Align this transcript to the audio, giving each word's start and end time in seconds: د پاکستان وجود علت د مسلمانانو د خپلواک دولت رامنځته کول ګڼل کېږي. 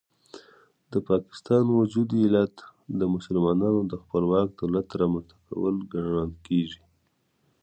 د 0.91 0.93
پاکستان 1.09 1.65
وجود 1.79 2.09
علت 2.23 2.55
د 2.99 3.01
مسلمانانو 3.15 3.79
د 3.91 3.93
خپلواک 4.01 4.47
دولت 4.59 4.87
رامنځته 5.01 5.35
کول 5.47 5.75
ګڼل 5.93 6.31
کېږي. 6.45 6.81